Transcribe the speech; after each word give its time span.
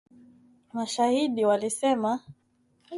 mashahidi 0.75 1.45
walisema 1.45 2.19